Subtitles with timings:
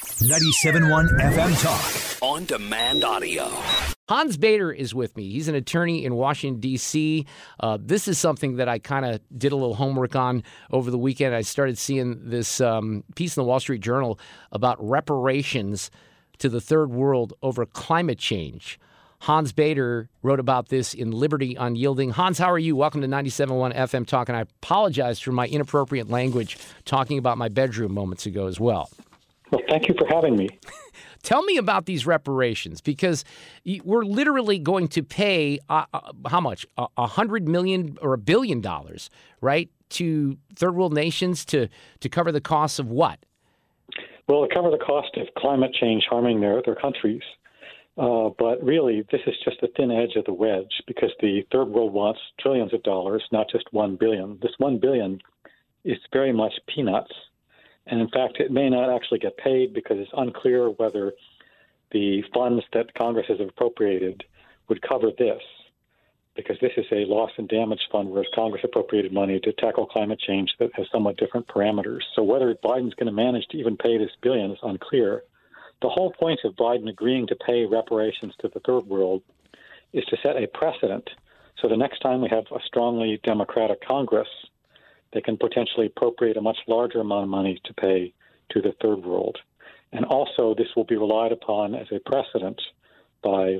[0.00, 2.22] 97.1 FM Talk.
[2.22, 3.50] On demand audio.
[4.08, 5.30] Hans Bader is with me.
[5.30, 7.26] He's an attorney in Washington, D.C.
[7.60, 10.98] Uh, this is something that I kind of did a little homework on over the
[10.98, 11.34] weekend.
[11.34, 14.18] I started seeing this um, piece in the Wall Street Journal
[14.52, 15.90] about reparations
[16.38, 18.80] to the third world over climate change.
[19.20, 22.10] Hans Bader wrote about this in Liberty Unyielding.
[22.10, 22.74] Hans, how are you?
[22.74, 24.30] Welcome to 97.1 FM Talk.
[24.30, 28.88] And I apologize for my inappropriate language talking about my bedroom moments ago as well.
[29.50, 30.48] Well, thank you for having me.
[31.22, 33.24] Tell me about these reparations because
[33.84, 36.66] we're literally going to pay uh, uh, how much?
[36.78, 41.68] A hundred million or a billion dollars, right, to third world nations to
[42.00, 43.18] to cover the costs of what?
[44.28, 47.22] Well, to cover the cost of climate change harming their their countries.
[47.98, 51.68] Uh, but really, this is just the thin edge of the wedge because the third
[51.68, 54.38] world wants trillions of dollars, not just one billion.
[54.40, 55.20] This one billion
[55.84, 57.12] is very much peanuts
[57.86, 61.12] and in fact, it may not actually get paid because it's unclear whether
[61.90, 64.24] the funds that Congress has appropriated
[64.68, 65.42] would cover this,
[66.36, 70.20] because this is a loss and damage fund, whereas Congress appropriated money to tackle climate
[70.20, 72.02] change that has somewhat different parameters.
[72.14, 75.24] So whether Biden's going to manage to even pay this billion is unclear.
[75.82, 79.22] The whole point of Biden agreeing to pay reparations to the third world
[79.92, 81.10] is to set a precedent.
[81.60, 84.28] So the next time we have a strongly Democratic Congress,
[85.12, 88.12] they can potentially appropriate a much larger amount of money to pay
[88.50, 89.38] to the third world.
[89.92, 92.60] And also, this will be relied upon as a precedent
[93.22, 93.58] by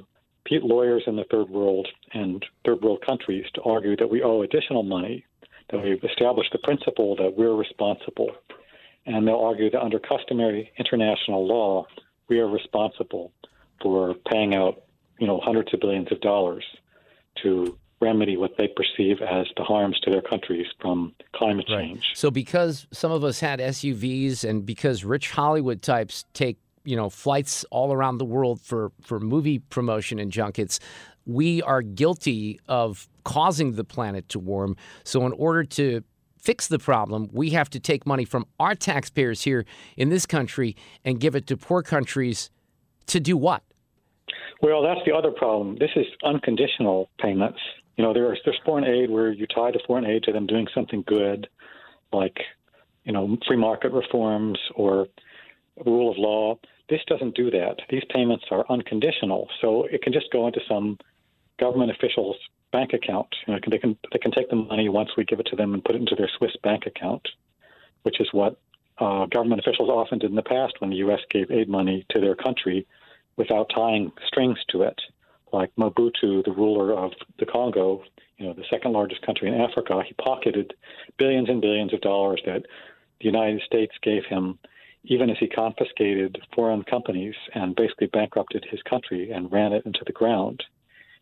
[0.50, 4.82] lawyers in the third world and third world countries to argue that we owe additional
[4.82, 5.24] money,
[5.70, 8.30] that we've established the principle that we're responsible.
[9.06, 11.86] And they'll argue that under customary international law,
[12.28, 13.32] we are responsible
[13.80, 14.82] for paying out,
[15.18, 16.64] you know, hundreds of billions of dollars
[17.42, 21.98] to remedy what they perceive as the harms to their countries from climate change.
[21.98, 22.16] Right.
[22.16, 27.10] So, because some of us had SUVs, and because rich Hollywood types take you know
[27.10, 30.80] flights all around the world for for movie promotion and junkets,
[31.26, 34.76] we are guilty of causing the planet to warm.
[35.04, 36.02] So, in order to
[36.38, 40.74] fix the problem, we have to take money from our taxpayers here in this country
[41.04, 42.50] and give it to poor countries
[43.06, 43.62] to do what?
[44.62, 45.76] Well, that's the other problem.
[45.78, 47.58] This is unconditional payments.
[48.00, 50.66] You know, there's there's foreign aid where you tie the foreign aid to them doing
[50.74, 51.46] something good,
[52.14, 52.38] like
[53.04, 55.06] you know free market reforms or
[55.84, 56.58] rule of law.
[56.88, 57.82] This doesn't do that.
[57.90, 60.96] These payments are unconditional, so it can just go into some
[61.58, 62.36] government official's
[62.72, 63.28] bank account.
[63.46, 65.74] You know, they can they can take the money once we give it to them
[65.74, 67.28] and put it into their Swiss bank account,
[68.04, 68.56] which is what
[68.96, 71.20] uh, government officials often did in the past when the U.S.
[71.28, 72.86] gave aid money to their country
[73.36, 74.98] without tying strings to it
[75.52, 78.02] like Mobutu, the ruler of the Congo,
[78.38, 80.74] you know, the second largest country in Africa, he pocketed
[81.18, 82.62] billions and billions of dollars that
[83.20, 84.58] the United States gave him,
[85.04, 90.00] even as he confiscated foreign companies and basically bankrupted his country and ran it into
[90.06, 90.62] the ground.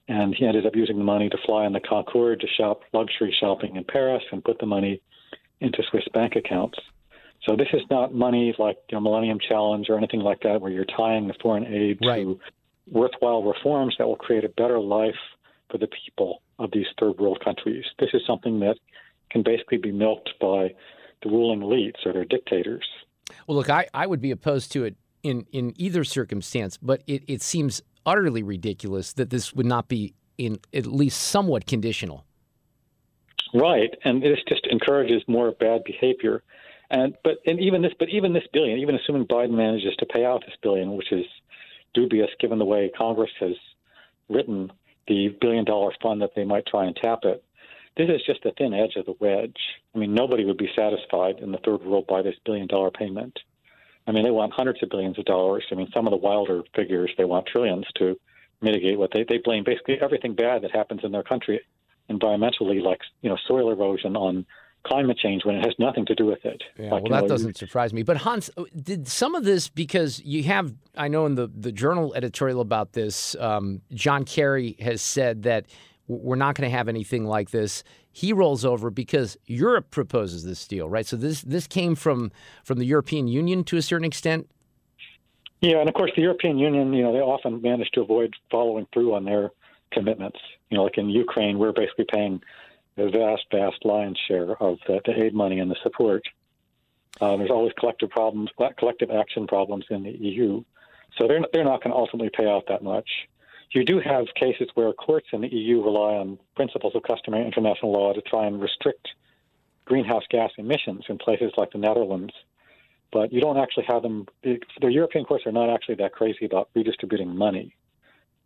[0.06, 3.36] And he ended up using the money to fly on the Concorde to shop luxury
[3.38, 5.02] shopping in Paris and put the money
[5.60, 6.78] into Swiss bank accounts.
[7.46, 10.84] So this is not money like the Millennium Challenge or anything like that, where you're
[10.84, 12.22] tying the foreign aid right.
[12.22, 12.40] to
[12.90, 15.16] worthwhile reforms that will create a better life
[15.70, 17.84] for the people of these third world countries.
[17.98, 18.76] This is something that
[19.30, 20.74] can basically be milked by
[21.22, 22.86] the ruling elites or their dictators.
[23.46, 27.24] Well, look, I, I would be opposed to it in, in either circumstance, but it,
[27.28, 32.24] it seems utterly ridiculous that this would not be in at least somewhat conditional.
[33.52, 36.42] Right, and this just encourages more bad behavior.
[36.90, 40.24] And but and even this but even this billion, even assuming Biden manages to pay
[40.24, 41.24] out this billion, which is
[41.94, 43.56] dubious given the way Congress has
[44.28, 44.70] written
[45.06, 47.42] the billion dollar fund that they might try and tap it.
[47.96, 49.56] This is just the thin edge of the wedge.
[49.94, 53.38] I mean, nobody would be satisfied in the third world by this billion dollar payment.
[54.06, 55.64] I mean, they want hundreds of billions of dollars.
[55.70, 58.18] I mean, some of the wilder figures, they want trillions to
[58.60, 61.60] mitigate what they, they blame basically everything bad that happens in their country
[62.08, 64.46] environmentally, like, you know, soil erosion on
[64.88, 66.62] climate change when it has nothing to do with it.
[66.78, 68.02] Yeah, like, well, that know, doesn't surprise me.
[68.02, 71.72] But Hans, uh, did some of this because you have, I know in the the
[71.72, 75.66] journal editorial about this, um, John Kerry has said that
[76.06, 77.84] we're not going to have anything like this.
[78.10, 81.06] He rolls over because Europe proposes this deal, right?
[81.06, 82.32] So this this came from
[82.64, 84.48] from the European Union to a certain extent.
[85.60, 88.86] Yeah, and of course the European Union, you know, they often manage to avoid following
[88.92, 89.50] through on their
[89.92, 90.38] commitments.
[90.70, 92.40] You know, like in Ukraine, we're basically paying
[92.98, 96.22] the vast, vast lion's share of the, the aid money and the support.
[97.20, 100.62] Um, there's always collective problems, collective action problems in the EU,
[101.16, 103.08] so they're they're not going to ultimately pay out that much.
[103.70, 107.92] You do have cases where courts in the EU rely on principles of customary international
[107.92, 109.08] law to try and restrict
[109.84, 112.32] greenhouse gas emissions in places like the Netherlands.
[113.10, 114.26] But you don't actually have them.
[114.42, 117.74] The European courts are not actually that crazy about redistributing money.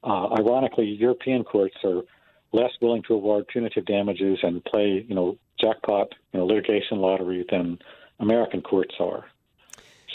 [0.05, 2.03] Uh, ironically, European courts are
[2.53, 7.45] less willing to award punitive damages and play, you know, jackpot, you know, litigation lottery
[7.51, 7.79] than
[8.21, 9.25] American courts are.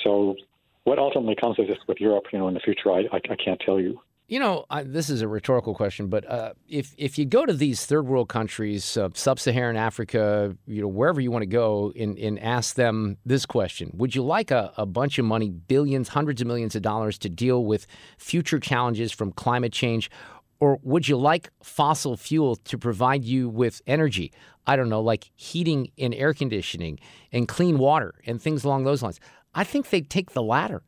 [0.03, 0.35] So,
[0.83, 3.35] what ultimately comes of this with Europe, you know, in the future, I, I, I
[3.35, 3.99] can't tell you.
[4.29, 7.53] You know, I, this is a rhetorical question, but uh, if if you go to
[7.53, 12.19] these third world countries, uh, sub-Saharan Africa, you know, wherever you want to go, and,
[12.19, 16.41] and ask them this question: Would you like a, a bunch of money, billions, hundreds
[16.41, 17.87] of millions of dollars, to deal with
[18.17, 20.11] future challenges from climate change,
[20.59, 24.31] or would you like fossil fuel to provide you with energy?
[24.65, 26.99] I don't know, like heating and air conditioning
[27.31, 29.19] and clean water and things along those lines.
[29.53, 30.83] I think they'd take the latter.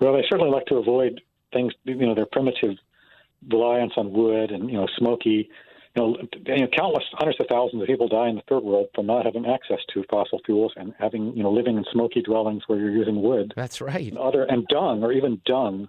[0.00, 1.20] Well, they certainly like to avoid
[1.52, 2.76] things, you know, their primitive
[3.50, 5.48] reliance on wood and, you know, smoky.
[5.96, 6.16] You know,
[6.46, 9.24] you know, countless hundreds of thousands of people die in the third world from not
[9.24, 12.90] having access to fossil fuels and having, you know, living in smoky dwellings where you're
[12.90, 13.52] using wood.
[13.56, 14.08] That's right.
[14.08, 15.88] And other and dung or even dung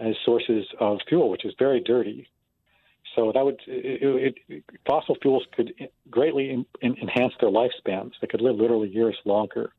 [0.00, 2.26] as sources of fuel, which is very dirty.
[3.14, 5.72] So that would it, it, fossil fuels could
[6.10, 8.12] greatly in, in, enhance their lifespans.
[8.20, 9.72] They could live literally years longer.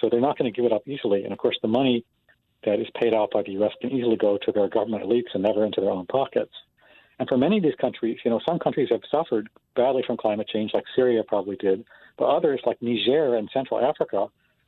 [0.00, 1.24] So they're not going to give it up easily.
[1.24, 2.04] And of course, the money
[2.64, 3.72] that is paid out by the U.S.
[3.80, 6.52] can easily go to their government elites and never into their own pockets.
[7.18, 10.48] And for many of these countries, you know, some countries have suffered badly from climate
[10.48, 11.84] change, like Syria probably did,
[12.18, 14.26] but others, like Niger and Central Africa,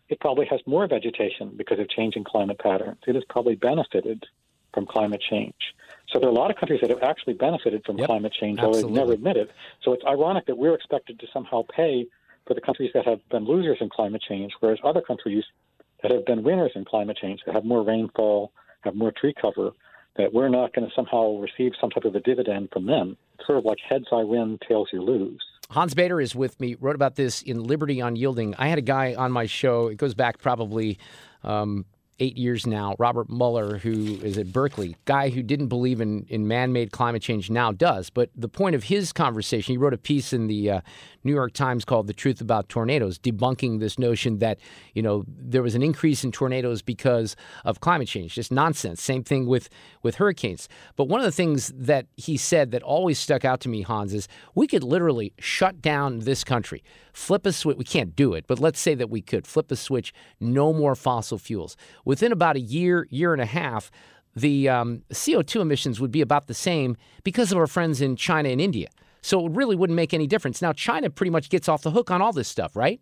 [0.08, 2.98] it probably has more vegetation because of changing climate patterns.
[3.06, 4.24] It has probably benefited
[4.76, 5.54] from climate change.
[6.12, 8.58] So there are a lot of countries that have actually benefited from yep, climate change,
[8.60, 9.48] although they've never admitted.
[9.82, 12.06] So it's ironic that we're expected to somehow pay
[12.46, 15.44] for the countries that have been losers in climate change, whereas other countries
[16.02, 18.52] that have been winners in climate change, that have more rainfall,
[18.82, 19.70] have more tree cover,
[20.18, 23.16] that we're not going to somehow receive some type of a dividend from them.
[23.38, 25.42] It's sort of like heads I win, tails you lose.
[25.70, 28.54] Hans Bader is with me, wrote about this in Liberty Unyielding.
[28.56, 30.98] I had a guy on my show, it goes back probably
[31.42, 31.86] um,
[32.18, 36.48] eight years now, Robert Mueller, who is at Berkeley, guy who didn't believe in, in
[36.48, 38.10] man made climate change now does.
[38.10, 40.80] But the point of his conversation, he wrote a piece in the uh,
[41.24, 44.58] New York Times called The Truth About Tornadoes, debunking this notion that,
[44.94, 48.34] you know, there was an increase in tornadoes because of climate change.
[48.34, 49.02] Just nonsense.
[49.02, 49.68] Same thing with,
[50.02, 50.68] with hurricanes.
[50.96, 54.14] But one of the things that he said that always stuck out to me, Hans,
[54.14, 56.82] is we could literally shut down this country,
[57.12, 57.76] flip a switch.
[57.76, 60.94] We can't do it, but let's say that we could flip a switch, no more
[60.94, 61.76] fossil fuels.
[62.06, 63.90] Within about a year, year and a half,
[64.34, 68.48] the um, CO2 emissions would be about the same because of our friends in China
[68.48, 68.88] and India.
[69.22, 70.62] So it really wouldn't make any difference.
[70.62, 73.00] Now, China pretty much gets off the hook on all this stuff, right?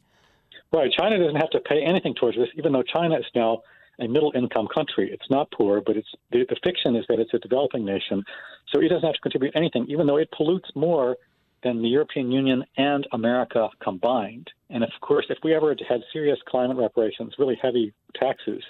[0.73, 0.91] Right.
[0.99, 3.61] China doesn't have to pay anything towards this, even though China is now
[4.01, 5.11] a middle income country.
[5.13, 8.25] It's not poor, but it's the, the fiction is that it's a developing nation.
[8.73, 11.17] So it doesn't have to contribute anything, even though it pollutes more
[11.63, 14.51] than the European Union and America combined.
[14.71, 18.63] And of course, if we ever had serious climate reparations, really heavy taxes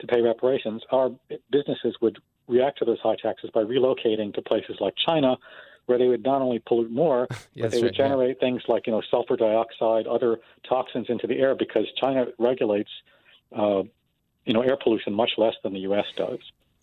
[0.00, 1.10] to pay reparations, our
[1.50, 5.36] businesses would react to those high taxes by relocating to places like China,
[5.86, 7.26] where they would not only pollute more,
[7.56, 8.46] but they would generate yeah.
[8.46, 10.38] things like you know sulfur dioxide, other
[10.68, 12.90] toxins into the air because China regulates
[13.56, 13.82] uh,
[14.44, 16.06] you know air pollution much less than the U.S.
[16.16, 16.38] does.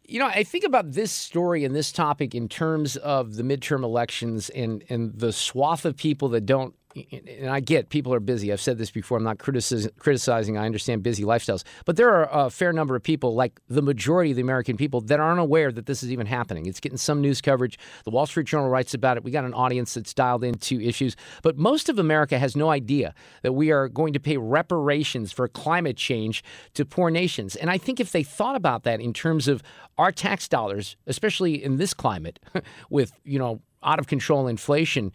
[0.08, 3.84] You know, I think about this story and this topic in terms of the midterm
[3.84, 8.54] elections and and the swath of people that don't and I get people are busy.
[8.54, 9.18] I've said this before.
[9.18, 10.58] I'm not criticizing.
[10.58, 11.64] I understand busy lifestyles.
[11.86, 15.02] But there are a fair number of people, like the majority of the American people,
[15.02, 16.66] that aren't aware that this is even happening.
[16.66, 17.78] It's getting some news coverage.
[18.06, 19.24] The Wall Street Journal writes about it.
[19.24, 21.16] We got an audience that's dialed into issues.
[21.42, 25.48] But most of America has no idea that we are going to pay reparations for
[25.48, 26.44] climate change
[26.76, 27.56] to poor nations.
[27.56, 29.62] And I think if they thought about that in terms of
[29.98, 32.40] our tax dollars, especially in this climate,
[32.90, 35.12] with, you know, out of control inflation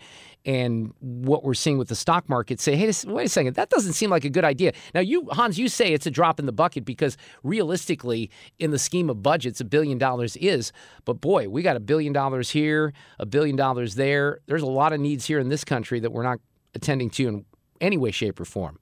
[0.47, 3.93] and what we're seeing with the stock market say, hey, wait a second, that doesn't
[3.93, 4.73] seem like a good idea.
[4.95, 8.79] Now, you, Hans, you say it's a drop in the bucket because realistically, in the
[8.79, 10.73] scheme of budgets, a billion dollars is.
[11.05, 14.41] But boy, we got a billion dollars here, a billion dollars there.
[14.47, 16.41] There's a lot of needs here in this country that we're not
[16.75, 17.45] attending to in
[17.81, 18.79] any way, shape, or form.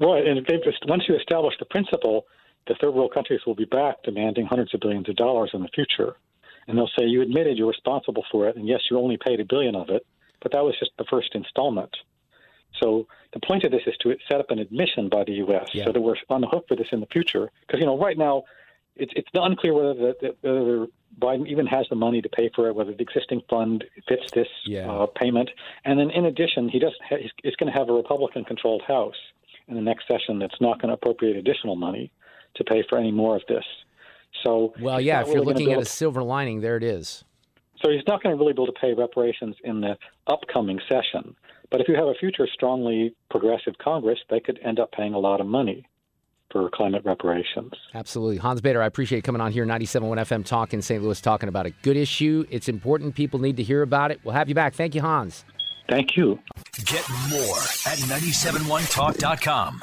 [0.00, 0.40] Right, and
[0.86, 2.26] once you establish the principle,
[2.66, 5.68] the third world countries will be back demanding hundreds of billions of dollars in the
[5.74, 6.16] future.
[6.70, 9.44] And they'll say, you admitted you're responsible for it, and yes, you only paid a
[9.44, 10.06] billion of it,
[10.40, 11.94] but that was just the first installment.
[12.80, 15.68] So the point of this is to set up an admission by the U.S.
[15.72, 15.86] Yeah.
[15.86, 17.50] so that we're on the hook for this in the future.
[17.66, 18.44] Because you know, right now,
[18.96, 20.86] it's it's unclear whether the, whether
[21.18, 24.48] Biden even has the money to pay for it, whether the existing fund fits this
[24.64, 24.90] yeah.
[24.90, 25.50] uh, payment,
[25.84, 29.16] and then in addition, he does ha- he's going to have a Republican-controlled House
[29.68, 32.10] in the next session that's not going to appropriate additional money
[32.56, 33.64] to pay for any more of this.
[34.42, 37.24] So, well, yeah, if you're looking at a silver lining, there it is.
[37.82, 41.34] So he's not going to really be able to pay reparations in the upcoming session.
[41.70, 45.18] But if you have a future strongly progressive Congress, they could end up paying a
[45.18, 45.86] lot of money
[46.50, 47.72] for climate reparations.
[47.94, 48.36] Absolutely.
[48.38, 51.02] Hans Bader, I appreciate coming on here, 97.1 FM Talk in St.
[51.02, 52.44] Louis, talking about a good issue.
[52.50, 53.14] It's important.
[53.14, 54.20] People need to hear about it.
[54.24, 54.74] We'll have you back.
[54.74, 55.44] Thank you, Hans.
[55.88, 56.38] Thank you.
[56.84, 57.56] Get more
[57.86, 59.82] at 971talk.com.